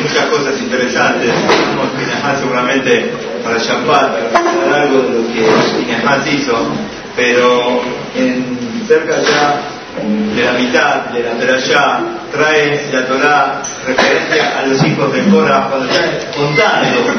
[0.00, 1.32] muchas cosas interesantes.
[1.98, 3.12] Pinejás seguramente
[3.44, 5.46] para Shabbat, para algo de lo que
[5.78, 6.66] Pinejás hizo,
[7.16, 7.82] pero
[8.14, 9.60] en cerca ya
[10.34, 12.00] de la mitad de la Perashá
[12.32, 17.12] trae la Torah referencia a los hijos de Cora cuando está contando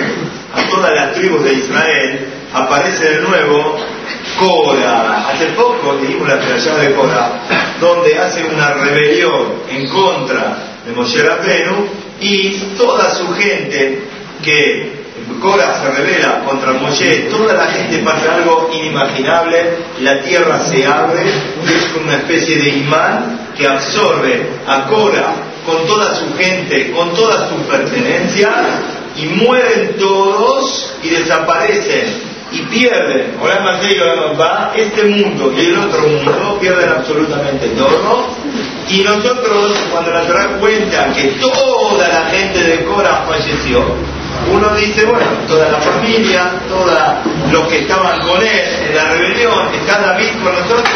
[0.53, 3.77] a todas las tribus de Israel aparece de nuevo
[4.39, 5.29] Cora.
[5.29, 7.31] Hace poco leímos la Perashá de Cora
[7.79, 11.87] donde hace una rebelión en contra de Moshe Rabbeinu
[12.19, 14.03] y toda su gente
[14.43, 15.01] que
[15.41, 21.21] Cora se revela contra Moshe, toda la gente pasa algo inimaginable, la tierra se abre,
[21.21, 25.33] es como una especie de imán que absorbe a Cora
[25.65, 28.55] con toda su gente, con todas sus pertenencias,
[29.17, 33.81] y mueren todos y desaparecen y pierden, ahora más
[34.39, 38.27] va, este mundo y el otro mundo pierden absolutamente todo.
[38.89, 43.95] Y nosotros, cuando la Torah cuenta que toda la gente de Cora falleció,
[44.51, 46.91] uno dice, bueno, toda la familia, todos
[47.51, 50.89] los que estaban con él en la rebelión, está David con nosotros,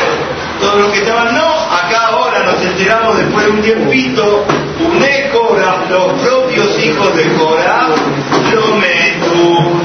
[0.59, 4.45] todos los que estaban, no, acá ahora nos enteramos después de un tiempito,
[4.79, 7.87] un Cora, los propios hijos de Cora,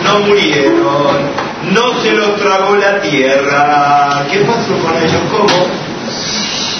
[0.04, 1.16] no murieron,
[1.72, 4.24] no se los tragó la tierra.
[4.30, 5.20] ¿Qué pasó con ellos?
[5.30, 5.89] ¿Cómo?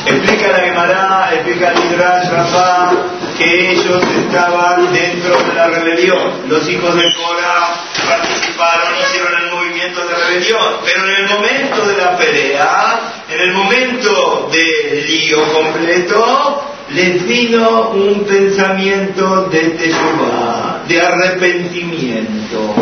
[0.07, 2.93] Explica la Gemara, explica el Midrash Rafa,
[3.37, 6.49] que ellos estaban dentro de la rebelión.
[6.49, 11.97] Los hijos de Cora participaron, hicieron el movimiento de rebelión, pero en el momento de
[11.97, 21.01] la pelea, en el momento del lío completo, les vino un pensamiento de teshuva, de
[21.01, 22.75] arrepentimiento.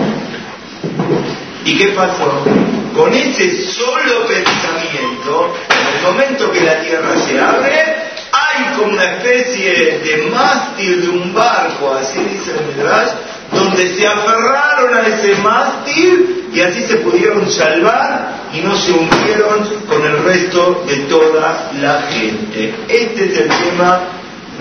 [1.64, 2.44] ¿Y qué pasó?
[2.94, 5.54] Con ese solo pensamiento,
[6.08, 7.96] momento que la tierra se abre,
[8.32, 13.10] hay como una especie de mástil de un barco, así dice el Midrash,
[13.52, 19.64] donde se aferraron a ese mástil y así se pudieron salvar y no se hundieron
[19.86, 22.74] con el resto de toda la gente.
[22.88, 24.00] Este es el tema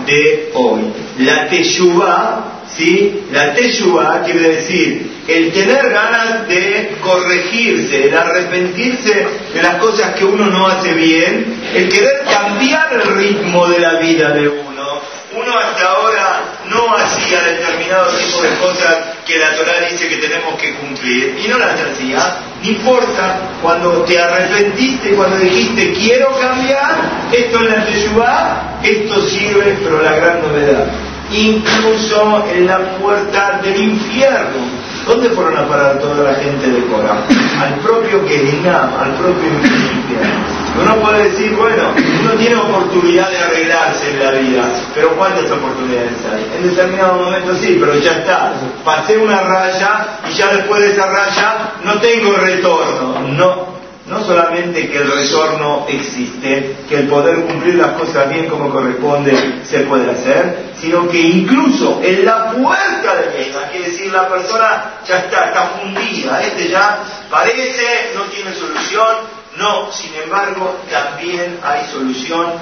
[0.05, 0.93] de hoy.
[1.19, 3.23] La Teshuvah, ¿sí?
[3.31, 10.23] La Teshuvah quiere decir el tener ganas de corregirse, el arrepentirse de las cosas que
[10.23, 15.01] uno no hace bien, el querer cambiar el ritmo de la vida de uno.
[15.35, 20.55] Uno hasta ahora no hacía determinado tipo de cosas que la Torah dice que tenemos
[20.55, 22.37] que cumplir y no las hacía.
[22.63, 26.95] No importa, cuando te arrepentiste, cuando dijiste quiero cambiar,
[27.31, 30.87] esto es la Teshuvah, esto sirve, pero la gran novedad,
[31.31, 37.23] incluso en la puerta del infierno ¿Dónde fueron a parar toda la gente de Cora?
[37.61, 40.57] Al propio Gehinam, al propio infierno.
[40.81, 41.93] Uno puede decir, bueno,
[42.23, 46.57] uno tiene oportunidad de arreglarse en la vida, pero ¿cuántas oportunidades hay?
[46.57, 48.53] En determinado momento sí, pero ya está.
[48.83, 53.21] Pasé una raya y ya después de esa raya no tengo retorno.
[53.29, 53.76] No,
[54.07, 59.61] no solamente que el retorno existe, que el poder cumplir las cosas bien como corresponde
[59.65, 64.93] se puede hacer, sino que incluso en la puerta de esta, quiere decir la persona
[65.05, 69.15] ya está, está fundida, este ya parece, no tiene solución,
[69.57, 72.53] no, sin embargo, también hay solución.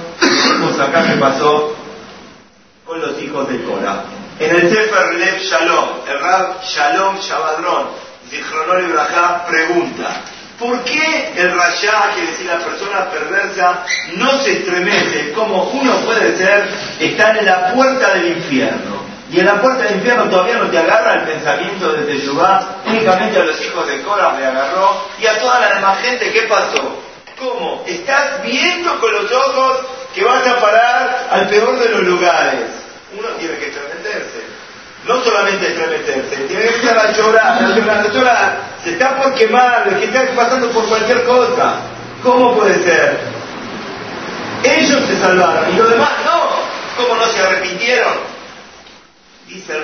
[0.49, 1.75] Vemos acá que pasó
[2.85, 4.03] con los hijos de Cora.
[4.39, 7.87] En el Sefer Lev Shalom, el Rab Shalom Shabadron,
[8.29, 10.21] Zichronol Ibrahá, pregunta,
[10.59, 13.83] ¿Por qué el rayá, que decir la persona perversa,
[14.13, 15.33] no se estremece?
[15.33, 19.03] Como uno puede ser, estar en la puerta del infierno.
[19.31, 23.39] Y en la puerta del infierno todavía no te agarra el pensamiento de Teshuvah, únicamente
[23.39, 27.01] a los hijos de Cora me agarró, y a toda la demás gente, ¿qué pasó?
[27.37, 27.83] ¿Cómo?
[27.85, 29.79] Estás viendo con los ojos
[30.13, 32.69] que vas a parar al peor de los lugares.
[33.17, 33.71] Uno tiene que
[35.07, 39.33] no solamente estremecerse, tiene que empezar a llorar, a llorar, a llorar, se está por
[39.35, 41.75] quemar, que está pasando por cualquier cosa.
[42.23, 43.19] ¿Cómo puede ser?
[44.63, 46.45] Ellos se salvaron y los demás no.
[46.97, 48.35] ¿Cómo no se arrepintieron?
[49.47, 49.83] Dice el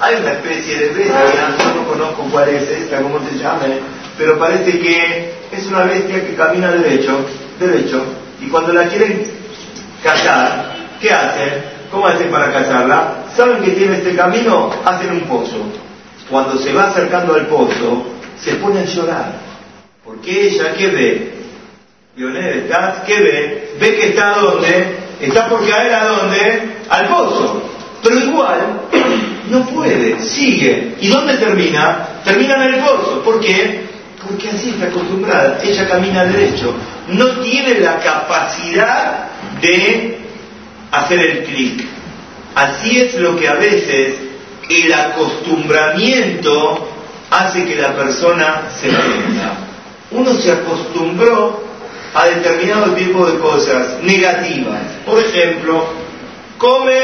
[0.00, 3.80] hay una especie de bestia, no conozco cuál es esta, cómo se llame,
[4.16, 7.26] pero parece que es una bestia que camina derecho,
[7.58, 8.04] derecho,
[8.40, 9.26] y cuando la quieren
[10.02, 11.64] cazar, ¿qué hacen?
[11.90, 13.23] ¿Cómo hacen para cazarla?
[13.36, 14.70] ¿Saben que tiene este camino?
[14.84, 15.56] Hacen un pozo.
[16.30, 18.06] Cuando se va acercando al pozo,
[18.40, 19.32] se pone a llorar.
[20.04, 21.34] Porque ella, ¿qué ve?
[22.16, 23.00] ¿estás?
[23.06, 23.74] ¿Qué ve?
[23.80, 25.04] Ve que está donde?
[25.20, 26.62] Está por caer a dónde?
[26.88, 27.62] Al pozo.
[28.02, 28.80] Pero igual,
[29.50, 30.96] no puede, sigue.
[31.00, 32.08] ¿Y dónde termina?
[32.24, 33.22] Termina en el pozo.
[33.24, 33.84] ¿Por qué?
[34.26, 35.60] Porque así está acostumbrada.
[35.62, 36.74] Ella camina derecho.
[37.08, 39.26] No tiene la capacidad
[39.60, 40.18] de
[40.90, 41.84] hacer el clic.
[42.54, 44.14] Así es lo que a veces
[44.68, 46.88] el acostumbramiento
[47.30, 49.56] hace que la persona se prenda.
[50.10, 51.64] Uno se acostumbró
[52.14, 54.82] a determinado tipo de cosas negativas.
[55.04, 55.88] Por ejemplo,
[56.56, 57.00] come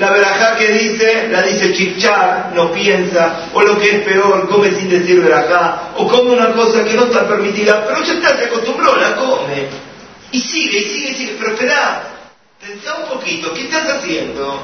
[0.00, 4.70] la verajá que dice, la dice chichar, no piensa, o lo que es peor, come
[4.70, 8.46] sin decir verajá, o come una cosa que no está permitida, pero ya está, se
[8.46, 9.68] acostumbró, la come.
[10.32, 12.02] Y sigue, y sigue, y sigue, pero espera,
[12.60, 14.58] pensá un poquito, ¿qué estás haciendo?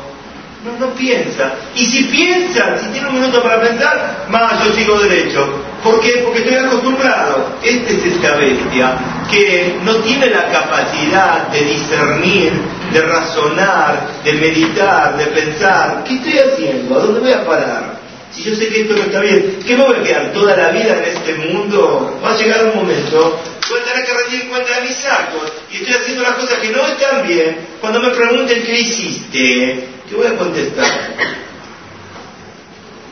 [0.64, 1.54] No, no piensa.
[1.74, 5.48] Y si piensa, si tiene un minuto para pensar, más yo sigo derecho.
[5.82, 6.20] ¿Por qué?
[6.24, 7.56] Porque estoy acostumbrado.
[7.62, 8.98] Esta es esta bestia
[9.30, 12.52] que no tiene la capacidad de discernir,
[12.92, 16.04] de razonar, de meditar, de pensar.
[16.06, 16.96] ¿Qué estoy haciendo?
[16.96, 18.00] ¿A dónde voy a parar?
[18.30, 20.68] Si yo sé que esto no está bien, ¿qué me voy a quedar toda la
[20.70, 22.20] vida en este mundo?
[22.24, 25.76] Va a llegar un momento, voy a tener que rendir cuenta de mis actos y
[25.76, 27.56] estoy haciendo las cosas que no están bien.
[27.80, 30.86] Cuando me pregunten qué hiciste, ¿qué voy a contestar?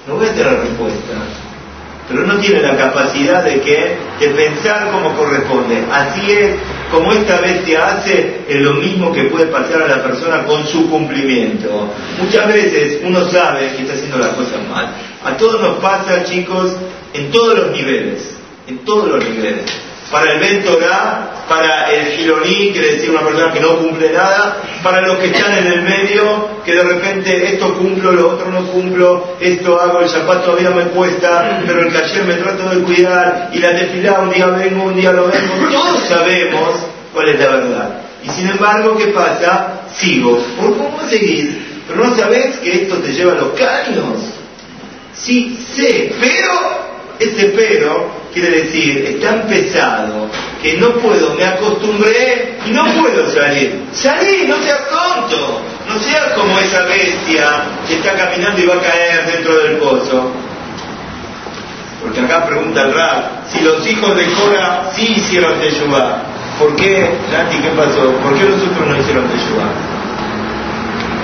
[0.06, 1.14] No voy a tener respuesta
[2.08, 5.84] pero no tiene la capacidad de que de pensar como corresponde.
[5.92, 6.54] Así es,
[6.90, 10.88] como esta bestia hace, es lo mismo que puede pasar a la persona con su
[10.88, 11.68] cumplimiento.
[12.18, 14.88] Muchas veces uno sabe que está haciendo las cosas mal.
[15.22, 16.74] A todos nos pasa, chicos,
[17.12, 18.34] en todos los niveles,
[18.66, 19.66] en todos los niveles
[20.10, 25.02] para el Ventorá, para el Gironí, quiere decir una persona que no cumple nada, para
[25.02, 29.36] los que están en el medio, que de repente esto cumplo, lo otro no cumplo,
[29.40, 33.58] esto hago, el zapato todavía me cuesta, pero el taller me trato de cuidar, y
[33.58, 38.00] la tefilá un día vengo, un día lo vengo, todos sabemos cuál es la verdad.
[38.22, 39.82] Y sin embargo, ¿qué pasa?
[39.96, 40.38] Sigo.
[40.58, 41.82] ¿Por cómo seguir?
[41.86, 44.20] Pero no sabes que esto te lleva a los caños.
[45.14, 46.52] Sí, sé, pero
[47.18, 50.28] ese pero quiere decir, es tan pesado
[50.62, 53.84] que no puedo, me acostumbré y no puedo salir.
[53.92, 58.80] Salí, no seas tonto, no seas como esa bestia que está caminando y va a
[58.80, 60.32] caer dentro del pozo.
[62.02, 66.22] Porque acá pregunta el Rab, si los hijos de Cora sí hicieron Teshuvah,
[66.58, 68.12] ¿por qué, Nati, qué pasó?
[68.22, 69.98] ¿Por qué los otros no hicieron Teshuvah?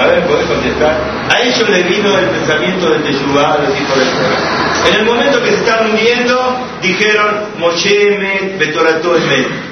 [0.02, 0.98] A ver, ¿podés contestar?
[1.32, 4.74] A ellos les vino el pensamiento de Teshuvah a los hijos de Torah.
[4.86, 7.26] En el momento que se estaban hundiendo, dijeron,
[7.58, 8.60] Moshe Emet.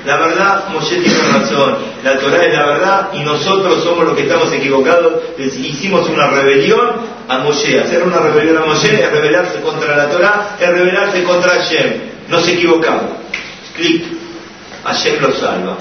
[0.04, 1.76] La verdad, Moshe tiene razón.
[2.02, 5.22] La Torah es la verdad y nosotros somos los que estamos equivocados.
[5.38, 6.90] Hicimos una rebelión
[7.28, 7.80] a Moshe.
[7.80, 11.92] Hacer una rebelión a Moshe es rebelarse contra la Torah, es rebelarse contra Hashem.
[12.28, 13.10] Nos equivocamos.
[13.76, 14.04] Clic.
[14.84, 15.76] Hashem lo salva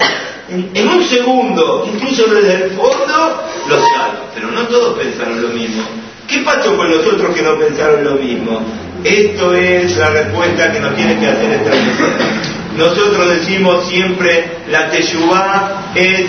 [0.48, 4.28] en, un segundo, incluso desde el fondo, lo salvo.
[4.34, 5.82] Pero no todos pensaron lo mismo.
[6.28, 8.60] ¿Qué pasó con los otros que no pensaron lo mismo?
[9.04, 11.70] Esto es la respuesta que nos tiene que hacer esta
[12.76, 16.26] Nosotros decimos siempre, la teshuvah es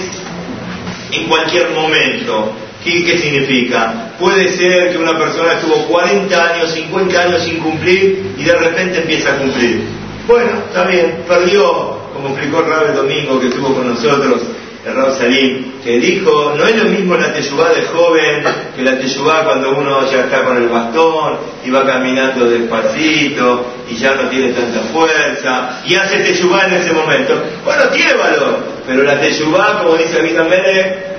[1.12, 2.54] en cualquier momento.
[2.84, 4.12] ¿Qué, ¿Qué, significa?
[4.20, 9.00] Puede ser que una persona estuvo 40 años, 50 años sin cumplir y de repente
[9.00, 9.84] empieza a cumplir.
[10.28, 14.42] Bueno, está bien, perdió como explicó el Rab el domingo que estuvo con nosotros,
[14.86, 18.44] Rab Salim, que dijo, no es lo mismo la teyubá de joven
[18.76, 23.96] que la teyubá cuando uno ya está con el bastón y va caminando despacito y
[23.96, 27.42] ya no tiene tanta fuerza y hace teyubá en ese momento.
[27.64, 31.14] Bueno, tiene valor, pero la teyubá, como dice Abita Mere,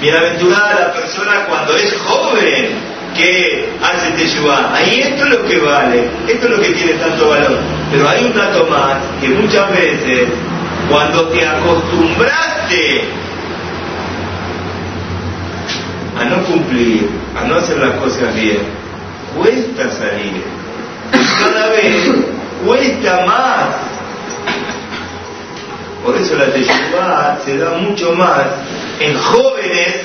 [0.00, 4.74] Bienaventurada la persona cuando es joven que hace Teshuvah.
[4.74, 7.58] Ahí esto es lo que vale, esto es lo que tiene tanto valor.
[7.90, 10.28] Pero hay un dato más que muchas veces,
[10.88, 13.04] cuando te acostumbraste
[16.18, 18.58] a no cumplir, a no hacer las cosas bien,
[19.36, 20.42] cuesta salir.
[21.12, 22.08] Cada vez
[22.64, 23.68] cuesta más.
[26.04, 28.46] Por eso la Teshuvah se da mucho más
[29.00, 29.96] en jóvenes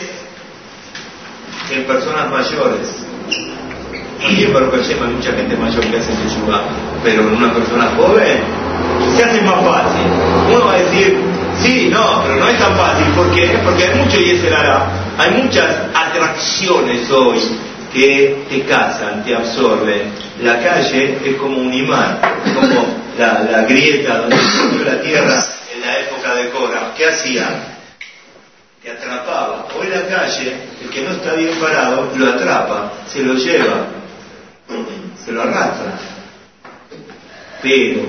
[1.70, 3.04] que en personas mayores.
[4.30, 6.64] Y para que hay mucha gente mayor que hace Teshuvah,
[7.04, 8.63] pero en una persona joven
[9.16, 10.08] se hace más fácil.
[10.50, 11.18] Uno va a decir,
[11.62, 13.06] sí, no, pero no es tan fácil.
[13.16, 13.60] ¿Por qué?
[13.64, 14.50] Porque hay mucho y ese
[15.18, 17.40] Hay muchas atracciones hoy
[17.94, 20.12] que te casan, te absorben.
[20.42, 22.20] La calle es como un imán,
[22.56, 22.86] como
[23.18, 26.94] la, grieta donde se la tierra en la época de Cora.
[26.98, 27.74] ¿Qué hacían?
[28.82, 29.68] Te atrapaba.
[29.80, 34.04] Hoy la calle, el que no está bien parado, lo atrapa, se lo lleva
[35.24, 35.94] se lo arrastra.
[37.62, 38.02] Pero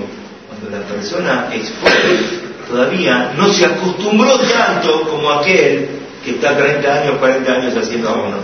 [0.59, 5.89] cuando la persona joven, todavía no se acostumbró tanto como aquel
[6.23, 8.37] que está 30 años, 40 años haciendo uno.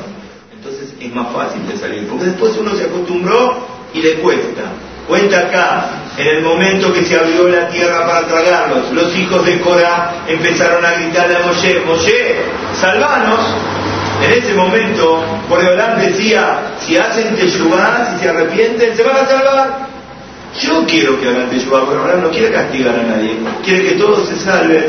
[0.54, 4.62] Entonces es más fácil de salir, porque después uno se acostumbró y le cuesta.
[5.08, 9.60] Cuenta acá, en el momento que se abrió la tierra para tragarlos, los hijos de
[9.60, 12.36] Cora empezaron a gritarle a Moshe, Moshe,
[12.80, 13.40] salvanos,
[14.24, 19.91] En ese momento, Boreolán decía, si hacen teshuvah, si se arrepienten, se van a salvar.
[20.60, 24.38] Yo quiero que hagan teshuvah, Boreolán no quiere castigar a nadie, quiere que todos se
[24.38, 24.86] salven.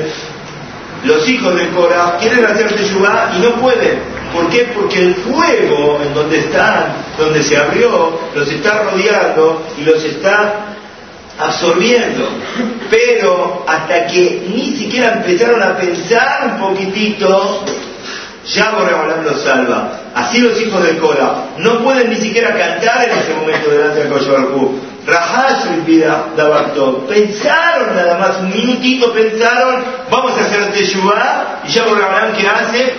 [1.04, 4.00] Los hijos de Cora quieren hacer teshuvah y no pueden.
[4.33, 4.73] ¿Por qué?
[4.75, 10.75] Porque el fuego en donde están, donde se abrió, los está rodeando y los está
[11.38, 12.28] absorbiendo.
[12.90, 17.64] Pero hasta que ni siquiera empezaron a pensar un poquitito,
[18.47, 20.00] ya Borreolán los salva.
[20.14, 24.09] Así los hijos de Cora no pueden ni siquiera cantar en ese momento delante del
[24.09, 24.92] Koyobarku.
[25.07, 27.07] Rajash vida Dabarto.
[27.07, 32.95] Pensaron nada más, un minutito pensaron, vamos a hacer Teshuvah, y ya Borreolán que hace,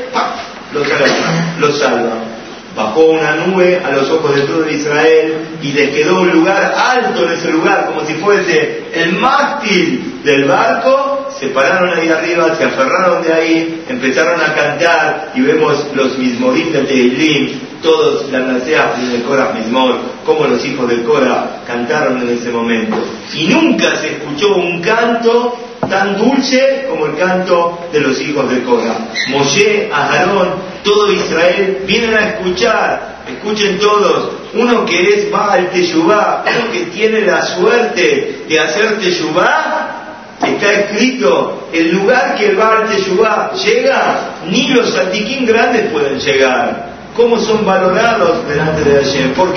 [0.73, 1.55] los salva.
[1.59, 2.33] Los salva
[2.75, 7.25] bajó una nube a los ojos de todo Israel y les quedó un lugar alto
[7.25, 12.63] en ese lugar, como si fuese el mástil del barco, se pararon ahí arriba, se
[12.63, 19.11] aferraron de ahí, empezaron a cantar y vemos los mismorim de Teilim, todos la naseas
[19.11, 22.95] de Cora Mismor, como los hijos de Cora cantaron en ese momento.
[23.35, 25.55] Y nunca se escuchó un canto
[25.89, 28.95] tan dulce como el canto de los hijos de Cora.
[29.27, 36.71] Moshe, Aarón, todo Israel vienen a escuchar, escuchen todos, uno que es Baal Teshuvah, uno
[36.71, 44.35] que tiene la suerte de hacer Teshuvah, está escrito, el lugar que Baal Teshuvah llega,
[44.49, 46.92] ni los antiquín grandes pueden llegar.
[47.15, 49.33] ¿Cómo son valorados delante de Hashem?
[49.33, 49.53] ¿Por?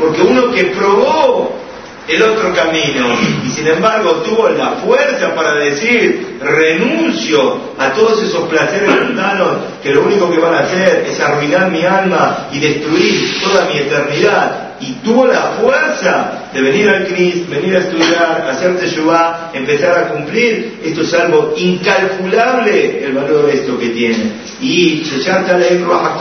[0.00, 1.64] Porque uno que probó
[2.06, 3.06] el otro camino
[3.44, 9.90] y sin embargo tuvo la fuerza para decir renuncio a todos esos placeres mundanos que
[9.90, 14.73] lo único que van a hacer es arruinar mi alma y destruir toda mi eternidad
[14.86, 20.08] y tuvo la fuerza de venir al Cris, venir a estudiar, hacer Teshuvah, empezar a
[20.10, 24.32] cumplir, esto es algo incalculable el valor de esto que tiene.
[24.60, 26.18] Y Shecharta Leem Ruach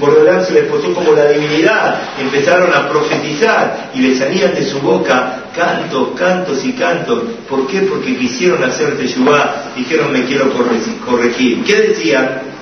[0.00, 4.64] por delante se les posó como la divinidad, empezaron a profetizar y le salían de
[4.64, 7.22] su boca cantos, cantos y cantos.
[7.48, 7.82] ¿Por qué?
[7.82, 11.62] Porque quisieron hacer Teshuvah, dijeron me quiero corregir.
[11.64, 12.52] ¿Qué decían?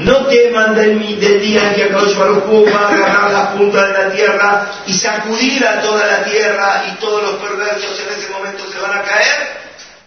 [0.00, 4.10] No teman del, día en que Akadosh Baruj va a agarrar las puntas de la
[4.10, 8.80] tierra y sacudir a toda la tierra y todos los perversos en ese momento se
[8.80, 9.60] van a caer,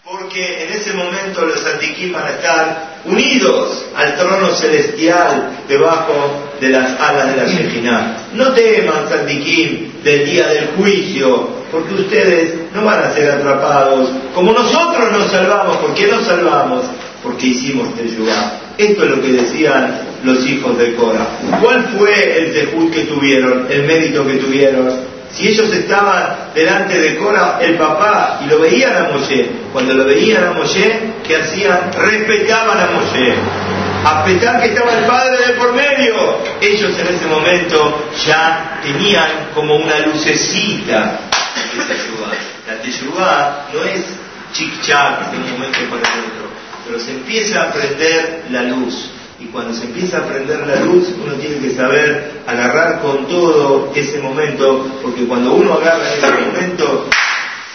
[0.03, 6.69] porque en ese momento los antiquín van a estar unidos al trono celestial debajo de
[6.69, 8.17] las alas de la Shejinah.
[8.33, 14.09] No teman, Santiquín, del día del juicio, porque ustedes no van a ser atrapados.
[14.33, 16.83] Como nosotros nos salvamos, ¿por qué nos salvamos?
[17.23, 18.59] Porque hicimos Teshuvah.
[18.77, 21.27] Esto es lo que decían los hijos de Cora.
[21.61, 24.91] ¿Cuál fue el tejud que tuvieron, el mérito que tuvieron?
[25.31, 30.05] Si ellos estaban delante de Cora, el papá, y lo veían a Moshe, cuando lo
[30.05, 31.91] veían a Moshe, ¿qué hacían?
[31.93, 33.33] Respetaban a Moshe.
[34.05, 39.49] A pesar que estaba el padre de por medio, ellos en ese momento ya tenían
[39.55, 41.19] como una lucecita
[42.67, 44.05] La teshuvah no es
[44.53, 46.52] chic-chac de un momento para el
[47.33, 49.09] empieza a prender la luz.
[49.39, 53.91] Y cuando se empieza a prender la luz, uno tiene que saber agarrar con todo
[53.95, 57.09] ese momento, porque cuando uno agarra ese momento,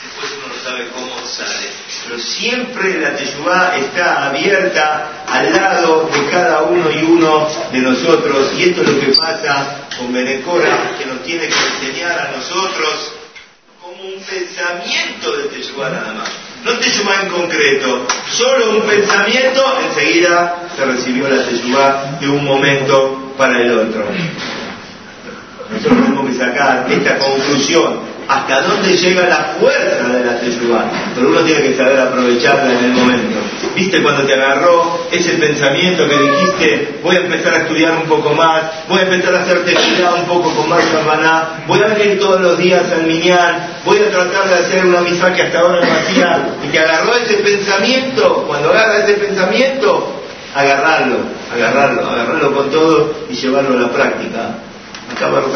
[0.04, 1.68] después uno no sabe cómo sale.
[2.04, 8.52] Pero siempre la Teshuvah está abierta al lado de cada uno y uno de nosotros.
[8.56, 13.12] Y esto es lo que pasa con Benecora, que nos tiene que enseñar a nosotros
[13.82, 20.56] como un pensamiento de Teshuvah nada más no Teshuvah en concreto, solo un pensamiento, enseguida
[20.76, 24.04] se recibió la Teshuvah de un momento para el otro.
[25.70, 31.28] Nosotros tenemos que sacar esta conclusión, hasta dónde llega la fuerza de la Teshuvah, pero
[31.28, 33.38] uno tiene que saber aprovecharla en el momento.
[33.74, 38.34] ¿Viste cuando te agarró ese pensamiento que dijiste, voy a empezar a estudiar un poco
[38.34, 42.18] más, voy a empezar a hacer tefilá un poco con más Shabbaná, voy a venir
[42.18, 45.86] todos los días al Minyan, voy a tratar de hacer una misa que hasta ahora
[45.86, 50.22] no hacía, y te agarró ese pensamiento, cuando agarra ese pensamiento,
[50.54, 51.16] agarrarlo,
[51.54, 54.58] agarrarlo, agarrarlo con todo y llevarlo a la práctica.
[55.10, 55.54] Acá Baruch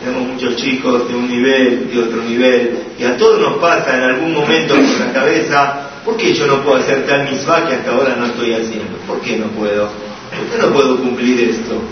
[0.00, 4.02] tenemos muchos chicos de un nivel, de otro nivel, y a todos nos pasa en
[4.04, 7.90] algún momento por la cabeza, ¿Por qué yo no puedo hacer tal misma que hasta
[7.90, 8.96] ahora no estoy haciendo?
[9.08, 9.88] ¿Por qué no puedo?
[9.88, 11.82] ¿Por qué no puedo cumplir esto?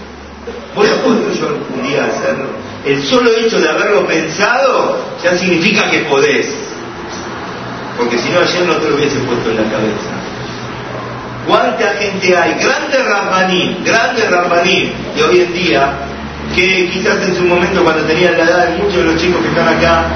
[0.76, 2.46] ¿Voy a poder yo algún día hacerlo?
[2.87, 6.46] El solo hecho de haberlo pensado ya significa que podés.
[7.99, 10.11] Porque si no ayer no te lo hubiese puesto en la cabeza.
[11.49, 12.54] ¿Cuánta gente hay?
[12.54, 15.92] Grande Rambanín, grande Rambanín de hoy en día,
[16.54, 19.68] que quizás en su momento cuando tenían la edad muchos de los chicos que están
[19.68, 20.06] acá,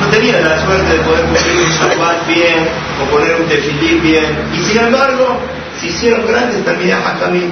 [0.00, 2.68] no tenía la suerte de poder cumplir un Shabbat bien
[3.02, 4.26] o poner un tefilín bien.
[4.54, 5.38] Y sin embargo,
[5.80, 7.50] se hicieron grandes también a Hakamim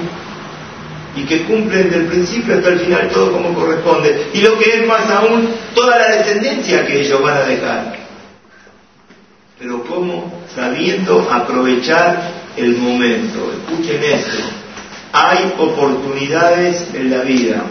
[1.16, 4.28] y que cumplen del principio hasta el final todo como corresponde.
[4.34, 7.96] Y lo que es más aún, toda la descendencia que ellos van a dejar.
[9.58, 13.52] Pero como sabiendo aprovechar el momento.
[13.52, 14.44] Escuchen esto.
[15.12, 17.62] Hay oportunidades en la vida.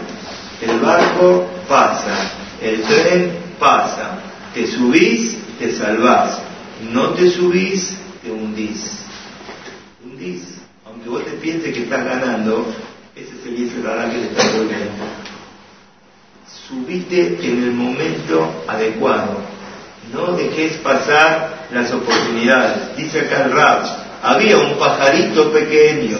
[0.60, 4.18] El barco pasa, el tren pasa.
[4.54, 6.38] Te subís, te salvás.
[6.92, 9.02] No te subís, te hundís.
[10.04, 10.58] Hundís.
[10.86, 12.66] Aunque vos te pienses que estás ganando,
[13.14, 15.04] ese es el Israel que te está volviendo.
[16.68, 19.40] Subite en el momento adecuado.
[20.12, 22.96] No dejes pasar las oportunidades.
[22.96, 23.82] Dice acá el Rab,
[24.22, 26.18] había un pajarito pequeño.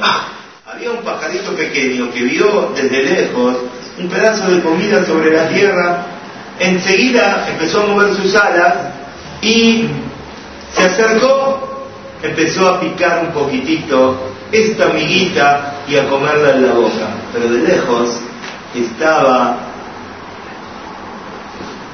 [0.00, 0.37] Ah,
[0.70, 3.56] había un pajarito pequeño que vio desde lejos
[3.98, 6.06] un pedazo de comida sobre la tierra.
[6.60, 8.74] Enseguida empezó a mover sus alas
[9.40, 9.86] y
[10.74, 11.86] se acercó,
[12.22, 17.08] empezó a picar un poquitito esta amiguita y a comerla en la boca.
[17.32, 18.20] Pero de lejos
[18.74, 19.56] estaba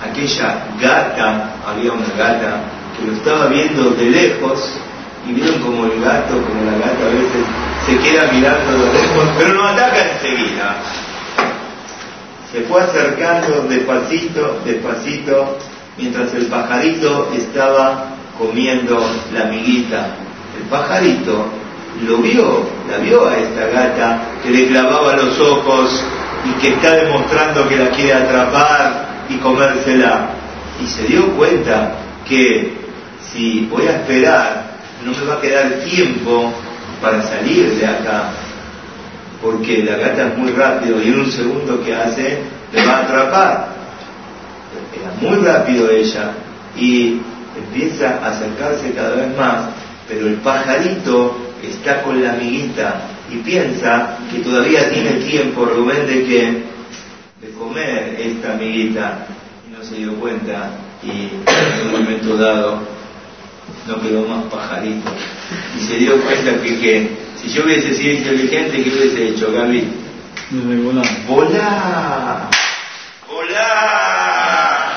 [0.03, 2.61] aquella gata, había una gata
[2.99, 4.81] que lo estaba viendo de lejos
[5.29, 9.29] y vieron como el gato, como la gata a veces se queda mirando de lejos,
[9.39, 10.77] pero no ataca enseguida.
[12.53, 15.59] Se fue acercando despacito, despacito,
[15.97, 18.07] mientras el pajarito estaba
[18.39, 18.99] comiendo
[19.33, 20.17] la amiguita.
[20.57, 21.47] El pajarito
[22.07, 26.05] lo vio, la vio a esta gata que le clavaba los ojos
[26.45, 30.31] y que está demostrando que la quiere atrapar y comérsela.
[30.83, 31.93] Y se dio cuenta
[32.29, 32.73] que
[33.33, 34.75] si voy a esperar,
[35.05, 36.53] no me va a quedar tiempo
[37.05, 38.31] para salir de acá,
[39.43, 42.39] porque la gata es muy rápido y en un segundo que hace,
[42.73, 43.69] le va a atrapar.
[44.99, 46.33] Era muy rápido ella
[46.75, 47.21] y
[47.57, 49.67] empieza a acercarse cada vez más,
[50.09, 56.25] pero el pajarito está con la amiguita y piensa que todavía tiene tiempo, Rubén, de
[56.25, 56.63] que
[57.43, 59.27] de comer esta amiguita
[59.69, 60.71] y no se dio cuenta
[61.03, 62.79] y en un momento dado
[63.87, 65.11] no quedó más pajarito
[65.87, 67.09] se dio cuenta que, que
[67.41, 69.85] si yo hubiese sido inteligente, ¿qué hubiese hecho, Gaby?
[70.51, 71.07] Volar.
[71.27, 72.49] Volar.
[73.29, 74.97] Volar.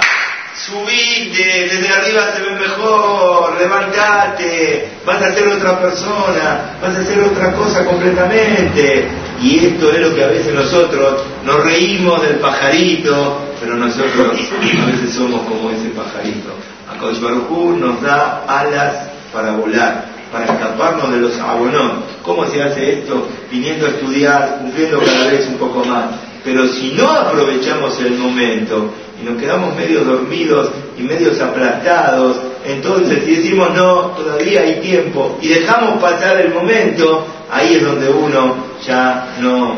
[0.55, 7.21] Subite, desde arriba se ve mejor, levantate, vas a ser otra persona, vas a hacer
[7.21, 9.07] otra cosa completamente.
[9.41, 14.39] Y esto es lo que a veces nosotros nos reímos del pajarito, pero nosotros
[14.81, 16.49] a veces somos como ese pajarito.
[16.91, 18.95] Akadosh Baruj nos da alas
[19.31, 20.05] para volar,
[20.38, 22.04] para escaparnos de los abonón.
[22.23, 23.28] ¿Cómo se hace esto?
[23.52, 26.06] Viniendo a estudiar, cumpliendo cada vez un poco más.
[26.43, 33.23] Pero si no aprovechamos el momento y nos quedamos medio dormidos y medios aplastados, entonces
[33.26, 38.56] si decimos no, todavía hay tiempo y dejamos pasar el momento, ahí es donde uno
[38.86, 39.78] ya no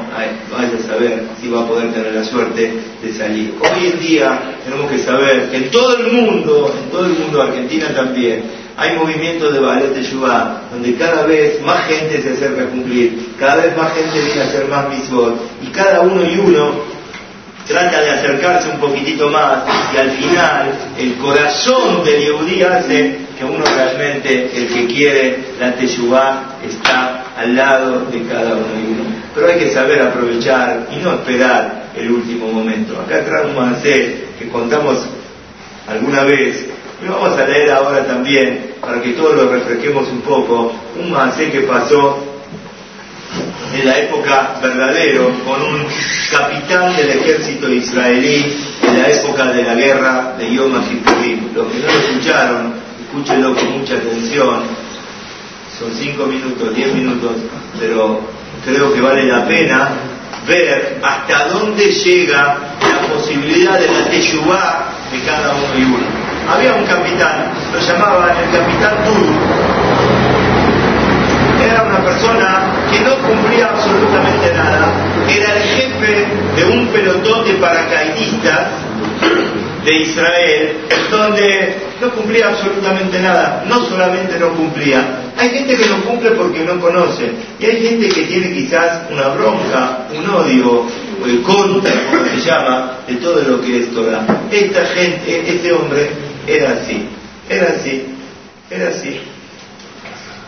[0.51, 3.55] vaya a saber si va a poder tener la suerte de salir.
[3.61, 7.41] Hoy en día tenemos que saber que en todo el mundo, en todo el mundo,
[7.41, 8.43] Argentina también,
[8.79, 13.57] hay movimientos de de Yubá, donde cada vez más gente se acerca a cumplir, cada
[13.57, 16.71] vez más gente viene a hacer más misbot, y cada uno y uno
[17.67, 19.63] trata de acercarse un poquitito más,
[19.93, 25.75] y al final el corazón del Yehudí hace que uno realmente, el que quiere la
[25.75, 29.03] Teshuvá, está al lado de cada uno y uno.
[29.35, 32.99] Pero hay que saber aprovechar y no esperar el último momento.
[32.99, 33.55] Acá trae un
[34.37, 35.05] que contamos
[35.87, 36.68] alguna vez,
[37.01, 41.49] y vamos a leer ahora también, para que todos lo refresquemos un poco, un mancé
[41.49, 42.19] que pasó
[43.73, 45.85] en la época verdadero con un
[46.31, 48.57] capitán del ejército israelí
[48.87, 51.53] en la época de la guerra de Yom Kippurim.
[51.53, 52.73] Los que no lo escucharon,
[53.05, 54.63] escúchenlo con mucha atención.
[55.77, 57.31] Son cinco minutos, diez minutos,
[57.79, 58.21] pero
[58.65, 59.89] creo que vale la pena
[60.47, 66.18] ver hasta dónde llega la posibilidad de la teshuvah de cada uno y uno.
[66.49, 69.33] Había un capitán, lo llamaban el capitán Tudu,
[71.63, 74.91] era una persona que no cumplía absolutamente nada,
[75.29, 78.67] era el jefe de un pelotón de paracaidistas
[79.85, 80.77] de Israel,
[81.11, 85.05] donde no cumplía absolutamente nada, no solamente no cumplía,
[85.37, 89.29] hay gente que no cumple porque no conoce, y hay gente que tiene quizás una
[89.29, 90.85] bronca, un odio,
[91.25, 94.25] el contra, como se llama, de todo lo que es Torah.
[94.49, 96.09] Esta gente, este hombre,
[96.55, 97.07] era así,
[97.49, 98.05] era así,
[98.69, 99.19] era así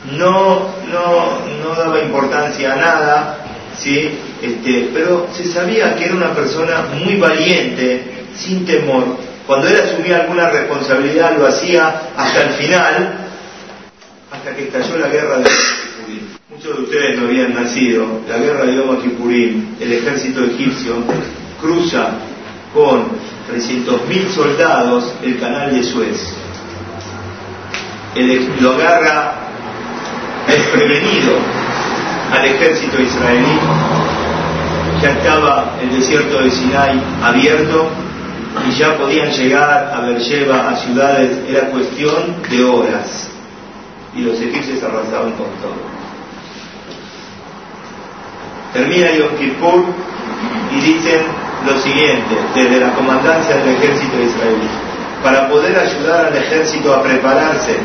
[0.09, 3.37] no, no, no daba importancia a nada,
[3.77, 4.09] ¿sí?
[4.41, 9.17] Este, pero se sabía que era una persona muy valiente, sin temor.
[9.45, 13.13] Cuando él asumía alguna responsabilidad lo hacía hasta el final,
[14.31, 15.49] hasta que estalló la guerra de
[16.49, 18.05] Muchos de ustedes no habían nacido.
[18.27, 20.95] La guerra de Yom Kippurim, el ejército egipcio
[21.61, 22.11] cruza
[22.73, 23.09] con
[23.51, 26.33] 300.000 soldados el canal de Suez.
[28.59, 29.33] Lo agarra
[30.47, 31.33] desprevenido
[32.31, 33.59] al ejército israelí.
[35.01, 37.89] Ya estaba el desierto de Sinai abierto
[38.67, 43.29] y ya podían llegar a Beersheba, a ciudades, era cuestión de horas.
[44.15, 46.01] Y los egipcios arrasaban con todo.
[48.73, 49.85] Termina Yom Kippur
[50.75, 51.21] y dicen
[51.65, 54.69] lo siguiente, desde la comandancia del ejército israelí,
[55.23, 57.75] para poder ayudar al ejército a prepararse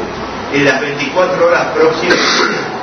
[0.52, 2.18] en las 24 horas próximas,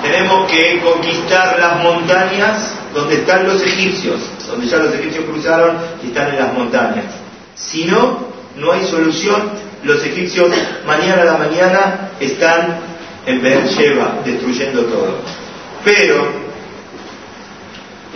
[0.01, 6.07] tenemos que conquistar las montañas donde están los egipcios, donde ya los egipcios cruzaron y
[6.07, 7.05] están en las montañas.
[7.55, 8.27] Si no,
[8.57, 9.73] no hay solución.
[9.83, 10.49] Los egipcios
[10.85, 12.79] mañana a la mañana están
[13.25, 15.17] en Beersheba destruyendo todo.
[15.83, 16.42] Pero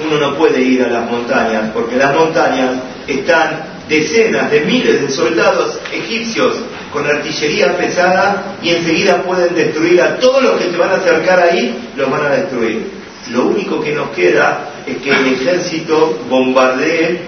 [0.03, 2.71] uno no puede ir a las montañas porque las montañas
[3.07, 6.55] están decenas de miles de soldados egipcios
[6.91, 11.39] con artillería pesada y enseguida pueden destruir a todos los que se van a acercar
[11.39, 12.91] ahí, los van a destruir.
[13.31, 17.19] Lo único que nos queda es que el ejército bombardee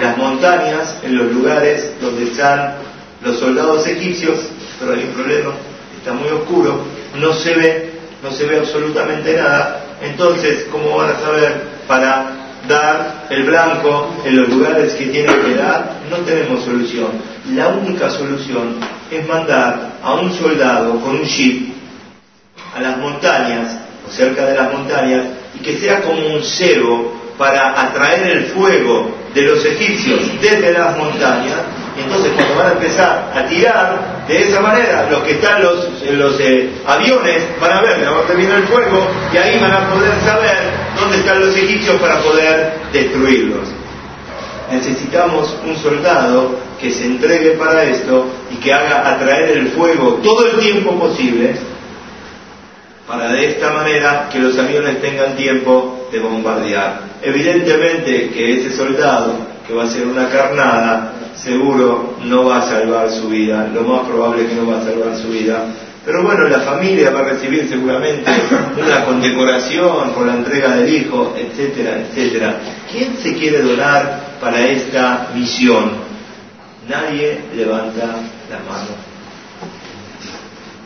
[0.00, 2.76] las montañas en los lugares donde están
[3.22, 4.38] los soldados egipcios,
[4.78, 5.52] pero hay un problema,
[5.98, 6.84] está muy oscuro,
[7.18, 7.90] no se ve,
[8.22, 9.82] no se ve absolutamente nada.
[10.02, 15.54] Entonces, ¿cómo van a saber para dar el blanco en los lugares que tienen que
[15.54, 16.00] dar?
[16.10, 17.08] No tenemos solución.
[17.54, 18.76] La única solución
[19.10, 21.74] es mandar a un soldado con un jeep
[22.76, 27.80] a las montañas, o cerca de las montañas, y que sea como un cebo para
[27.80, 31.60] atraer el fuego de los egipcios desde las montañas,
[31.96, 36.02] y entonces cuando van a empezar a tirar de esa manera, los que están los,
[36.10, 39.88] los eh, aviones van a ver de dónde viene el fuego y ahí van a
[39.88, 43.68] poder saber dónde están los egipcios para poder destruirlos.
[44.70, 50.46] Necesitamos un soldado que se entregue para esto y que haga atraer el fuego todo
[50.46, 51.54] el tiempo posible
[53.06, 57.02] para de esta manera que los aviones tengan tiempo de bombardear.
[57.22, 59.34] Evidentemente que ese soldado
[59.66, 64.06] que va a hacer una carnada seguro no va a salvar su vida, lo más
[64.08, 65.66] probable es que no va a salvar su vida.
[66.06, 68.30] Pero bueno, la familia va a recibir seguramente
[68.80, 72.60] una condecoración por la entrega del hijo, etcétera, etcétera.
[72.92, 75.90] ¿Quién se quiere donar para esta misión?
[76.88, 78.06] Nadie levanta
[78.48, 79.16] la mano.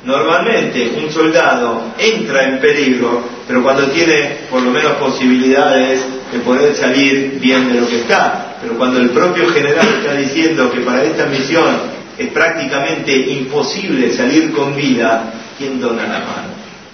[0.04, 6.00] Normalmente un soldado entra en peligro, pero cuando tiene por lo menos posibilidades
[6.32, 8.56] de poder salir bien de lo que está.
[8.62, 14.52] Pero cuando el propio general está diciendo que para esta misión es prácticamente imposible salir
[14.52, 16.48] con vida, ¿quién dona la mano?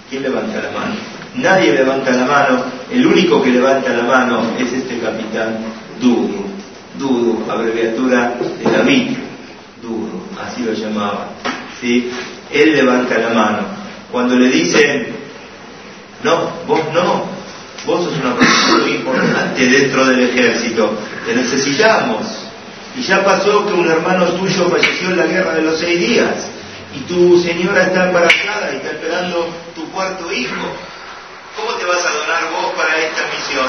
[0.09, 0.95] ¿Quién levanta la mano?
[1.35, 5.57] Nadie levanta la mano, el único que levanta la mano es este capitán
[5.99, 6.45] Dudu.
[6.97, 9.17] Dudu, abreviatura de David,
[9.81, 11.29] Dudu, así lo llamaba.
[11.79, 12.09] ¿sí?
[12.51, 13.59] él levanta la mano.
[14.11, 15.07] Cuando le dicen,
[16.23, 17.25] no, vos no,
[17.85, 22.36] vos sos una persona muy importante dentro del ejército, te necesitamos.
[22.97, 26.33] Y ya pasó que un hermano tuyo falleció en la guerra de los seis días
[26.95, 30.55] y tu señora está embarazada y está esperando tu cuarto hijo.
[31.55, 33.67] ¿Cómo te vas a donar vos para esta misión?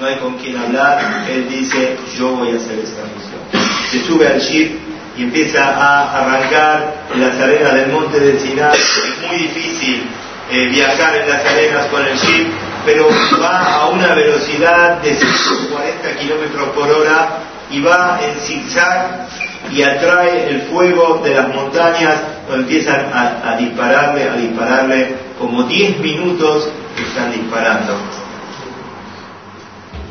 [0.00, 3.68] No hay con quién hablar, él dice, yo voy a hacer esta misión.
[3.90, 4.80] Se sube al jeep
[5.16, 8.76] y empieza a arrancar en las arenas del monte de Sinai.
[8.76, 10.08] Es muy difícil
[10.50, 12.48] eh, viajar en las arenas con el jeep,
[12.84, 13.08] pero
[13.40, 17.38] va a una velocidad de 140 kilómetros por hora
[17.70, 19.28] y va en zigzag
[19.70, 26.00] y atrae el fuego de las montañas donde empiezan a, dispararle, a dispararle, como 10
[26.00, 27.94] minutos están disparando.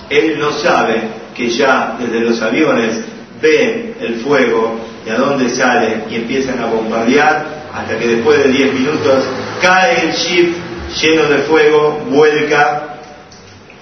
[0.10, 1.02] Él no sabe
[1.36, 3.02] que ya desde los aviones
[3.42, 8.50] ven el fuego y a dónde sale y empiezan a bombardear hasta que después de
[8.50, 9.26] 10 minutos
[9.62, 10.69] cae el jeep
[11.02, 13.00] lleno de fuego, vuelca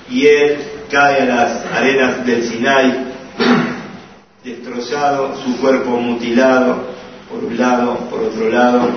[0.09, 0.57] y él
[0.89, 3.07] cae a las arenas del Sinai
[4.43, 6.95] destrozado, su cuerpo mutilado
[7.29, 8.89] por un lado, por otro lado.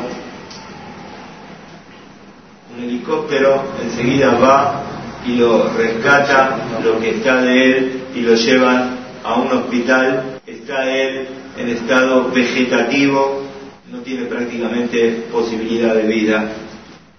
[2.76, 4.84] Un helicóptero enseguida va
[5.26, 10.40] y lo rescata lo que está de él y lo llevan a un hospital.
[10.46, 13.42] Está él en estado vegetativo,
[13.90, 16.52] no tiene prácticamente posibilidad de vida.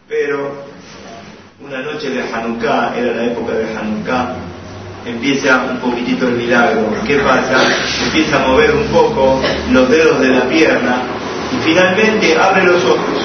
[0.08, 0.71] Pero
[1.64, 4.34] una noche de Hanukkah, era la época de Hanukkah,
[5.06, 6.88] empieza un poquitito el milagro.
[7.06, 7.62] ¿Qué pasa?
[8.06, 11.04] Empieza a mover un poco los dedos de la pierna
[11.54, 13.22] y finalmente abre los ojos.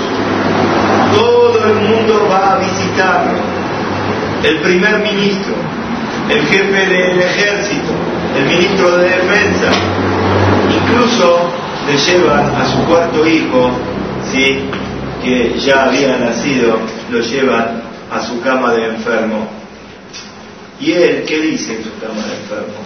[1.14, 3.38] Todo el mundo va a visitarlo.
[4.42, 5.55] El primer ministro,
[6.29, 7.92] el jefe del ejército,
[8.37, 9.70] el ministro de defensa,
[10.83, 11.51] incluso
[11.87, 13.70] le llevan a su cuarto hijo,
[14.31, 14.68] ¿sí?
[15.22, 16.79] que ya había nacido,
[17.11, 17.86] lo llevan
[18.16, 19.46] a su cama de enfermo.
[20.81, 22.79] ¿Y él qué dice en su cama de enfermo?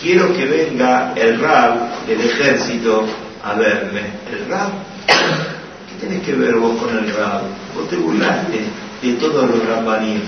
[0.00, 3.04] Quiero que venga el rab del ejército
[3.44, 4.02] a verme.
[4.30, 4.70] ¿El rab?
[5.06, 7.42] ¿Qué tenés que ver vos con el rab?
[7.74, 8.60] Vos te burlaste
[9.02, 10.22] de todos los rabaníes.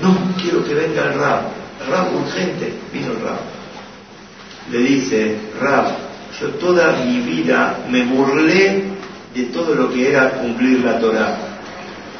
[0.00, 1.42] No, quiero que venga el rab.
[1.90, 2.72] Rab urgente.
[2.92, 3.40] Vino el rab.
[4.70, 5.86] Le dice, rab,
[6.40, 8.84] yo toda mi vida me burlé
[9.34, 11.51] de todo lo que era cumplir la Torah.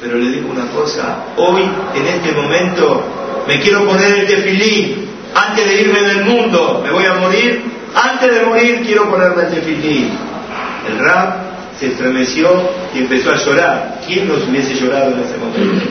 [0.03, 1.63] Pero le digo una cosa, hoy,
[1.95, 3.05] en este momento,
[3.47, 7.63] me quiero poner el tefilín antes de irme del mundo, me voy a morir,
[7.95, 10.11] antes de morir quiero ponerme el tefilín.
[10.89, 11.35] El rab
[11.79, 12.51] se estremeció
[12.95, 14.01] y empezó a llorar.
[14.07, 15.87] ¿Quién nos hubiese llorado en ese momento?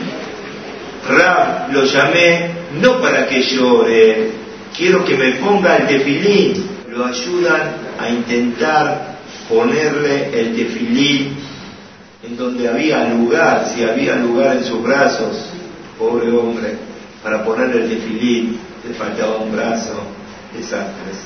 [1.08, 4.30] Rab lo llamé no para que llore,
[4.76, 6.70] quiero que me ponga el tefilín.
[6.88, 9.16] Lo ayudan a intentar
[9.48, 11.41] ponerle el tefilín
[12.22, 15.50] en donde había lugar, si había lugar en sus brazos,
[15.98, 16.76] pobre hombre,
[17.22, 20.02] para ponerle el tefilín, le faltaba un brazo,
[20.54, 21.18] desastres.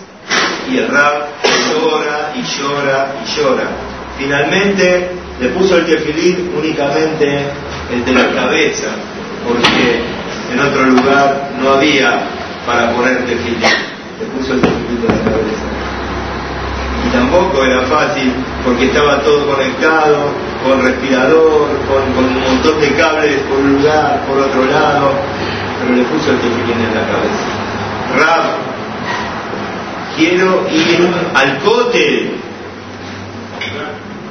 [0.70, 1.26] Y el rab
[1.70, 3.68] llora y llora y llora.
[4.18, 7.44] Finalmente le puso el tefilín únicamente
[7.92, 8.88] el de la cabeza,
[9.46, 10.00] porque
[10.52, 12.22] en otro lugar no había
[12.66, 13.60] para poner tefilín.
[13.60, 15.66] Le puso el tefilín de la cabeza
[17.06, 18.32] y tampoco era fácil
[18.64, 20.30] porque estaba todo conectado
[20.64, 25.10] con respirador, con, un montón de cables por un lugar, por otro lado,
[25.80, 27.66] pero le puso el tefilín en la cabeza.
[28.18, 28.44] Rab,
[30.16, 32.30] quiero ir al cótel.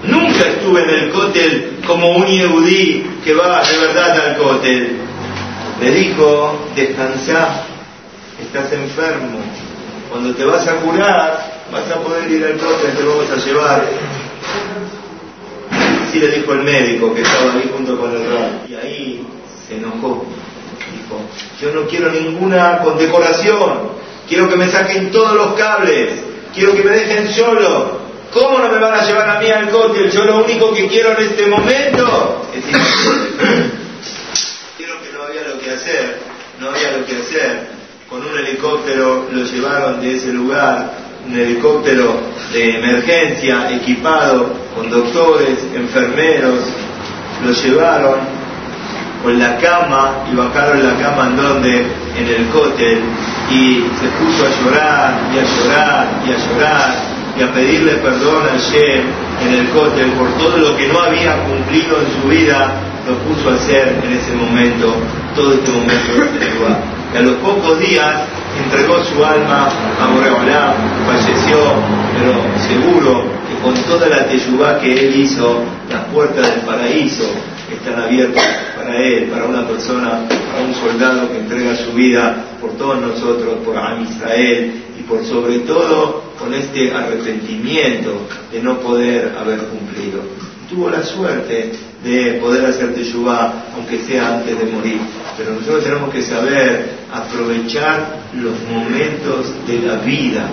[0.03, 4.97] Nunca estuve en el cótel como un yehudí que va de verdad al cótel.
[5.81, 7.63] Le dijo, descansa,
[8.41, 9.39] estás enfermo.
[10.09, 13.85] Cuando te vas a curar, vas a poder ir al cótel, te vamos a llevar.
[16.15, 18.69] Así le dijo el médico que estaba ahí junto con el rab.
[18.69, 19.27] Y ahí
[19.67, 20.25] se enojó.
[20.93, 21.19] Dijo,
[21.61, 23.89] yo no quiero ninguna condecoración,
[24.25, 26.11] quiero que me saquen todos los cables,
[26.53, 27.99] quiero que me dejen solo.
[28.33, 30.09] ¿Cómo no me van a llevar a mí al cótel?
[30.09, 32.75] Yo lo único que quiero en este momento es ir
[34.77, 36.19] Quiero que no había lo que hacer,
[36.61, 37.67] no había lo que hacer.
[38.09, 40.93] Con un helicóptero lo llevaron de ese lugar
[41.27, 42.21] un helicóptero
[42.53, 46.59] de emergencia equipado con doctores, enfermeros,
[47.43, 48.19] lo llevaron
[49.23, 51.79] con la cama y bajaron la cama en donde,
[52.17, 52.99] en el cótel,
[53.49, 56.95] y se puso a llorar y a llorar y a llorar
[57.37, 59.03] y a pedirle perdón a Shem
[59.45, 62.73] en el cótel por todo lo que no había cumplido en su vida,
[63.07, 64.95] lo puso a hacer en ese momento,
[65.35, 66.94] todo este momento de lugar.
[67.15, 68.27] Y a los pocos días
[68.61, 69.69] entregó su alma
[70.01, 70.75] a Boreolá,
[71.07, 71.57] falleció,
[72.19, 72.33] pero
[72.67, 77.23] seguro que con toda la teyubá que él hizo, las puertas del paraíso
[77.71, 78.43] están abiertas
[78.75, 83.59] para él, para una persona, para un soldado que entrega su vida por todos nosotros,
[83.63, 90.19] por Am Israel y por sobre todo con este arrepentimiento de no poder haber cumplido.
[90.69, 91.71] Tuvo la suerte
[92.05, 94.99] de poder hacer teyubá, aunque sea antes de morir.
[95.35, 100.47] Pero nosotros tenemos que saber aprovechar los momentos de la vida,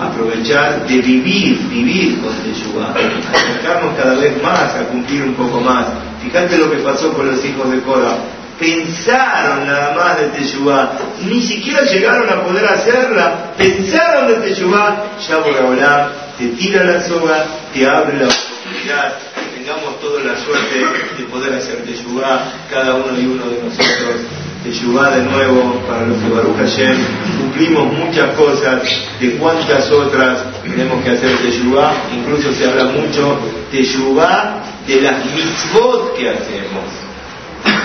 [0.00, 2.94] aprovechar de vivir, vivir con Teshuvah,
[3.34, 5.86] acercarnos cada vez más a cumplir un poco más.
[6.22, 8.16] Fíjate lo que pasó con los hijos de Cora.
[8.60, 10.92] Pensaron nada más de Teshuvah,
[11.28, 17.02] ni siquiera llegaron a poder hacerla, pensaron de Teshuvah, ya por hablar, te tira la
[17.02, 19.14] soga, te abre la oportunidad,
[19.62, 20.76] tengamos toda la suerte
[21.16, 24.16] de poder hacer Teshuvah, cada uno y uno de nosotros
[24.64, 26.96] Teshuvah de nuevo para los de Baruch Hashem.
[27.38, 28.82] Cumplimos muchas cosas,
[29.20, 31.92] de cuántas otras tenemos que hacer Teshuvah.
[32.12, 33.38] Incluso se habla mucho
[33.70, 36.84] Teshuvah de las mitzvot que hacemos.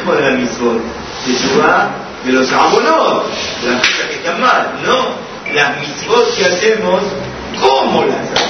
[0.04, 0.82] ¿Cuál es la mitzvot?
[1.26, 1.90] Teshuvah
[2.26, 3.28] de los abonot,
[3.62, 5.10] de las cosas que están mal, no.
[5.54, 7.04] Las mitzvot que hacemos,
[7.62, 8.48] ¿cómo las hacemos?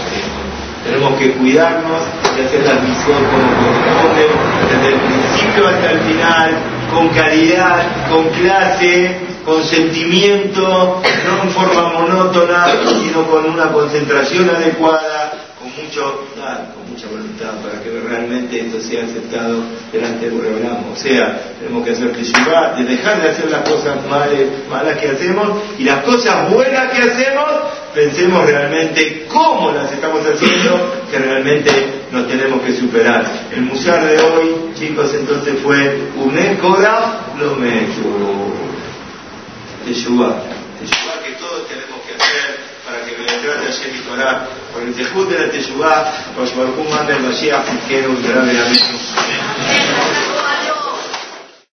[0.86, 2.04] Tenemos que cuidarnos
[2.38, 4.28] de hacer las mitzvot como corresponde,
[4.70, 6.58] desde el principio hasta el final,
[6.94, 12.68] con calidad, con clase, con sentimiento, no en forma monótona,
[13.02, 16.28] sino con una concentración adecuada, con mucho,
[16.98, 20.92] mucha voluntad para que realmente esto sea aceptado delante de Boreolam.
[20.92, 25.62] O sea, tenemos que hacer teshuvah, de dejar de hacer las cosas malas que hacemos
[25.78, 27.46] y las cosas buenas que hacemos,
[27.94, 31.72] pensemos realmente cómo las estamos haciendo, que realmente
[32.12, 33.24] nos tenemos que superar.
[33.54, 38.56] El musar de hoy, chicos, entonces fue Unekoda Lomechu.
[39.86, 40.42] Teshuvah.
[40.80, 42.67] Teshuvah que todos tenemos que hacer.
[42.88, 44.30] παρατεχνιατέρατα σχετικορά
[44.74, 45.96] πολιτεχούντερα τη ζουά
[46.42, 49.06] ως βαρκούμαντα εμβασία αφικαίρου γράμμερα μήνους.